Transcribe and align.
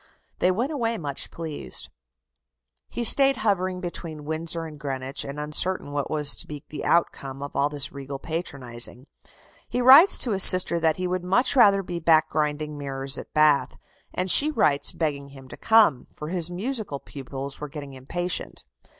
They 0.39 0.49
went 0.49 0.71
away 0.71 0.97
much 0.97 1.29
pleased. 1.29 1.91
He 2.89 3.03
stayed 3.03 3.37
hovering 3.37 3.81
between 3.81 4.25
Windsor 4.25 4.65
and 4.65 4.79
Greenwich, 4.79 5.23
and 5.23 5.39
uncertain 5.39 5.91
what 5.91 6.09
was 6.09 6.33
to 6.37 6.47
be 6.47 6.63
the 6.69 6.83
outcome 6.83 7.43
of 7.43 7.55
all 7.55 7.69
this 7.69 7.91
regal 7.91 8.17
patronizing. 8.17 9.05
He 9.69 9.79
writes 9.79 10.17
to 10.17 10.31
his 10.31 10.41
sister 10.41 10.79
that 10.79 10.95
he 10.95 11.05
would 11.05 11.23
much 11.23 11.55
rather 11.55 11.83
be 11.83 11.99
back 11.99 12.31
grinding 12.31 12.79
mirrors 12.79 13.19
at 13.19 13.31
Bath. 13.35 13.77
And 14.11 14.31
she 14.31 14.49
writes 14.49 14.91
begging 14.91 15.27
him 15.29 15.47
to 15.49 15.55
come, 15.55 16.07
for 16.15 16.29
his 16.29 16.49
musical 16.49 16.99
pupils 16.99 17.61
were 17.61 17.69
getting 17.69 17.93
impatient. 17.93 18.65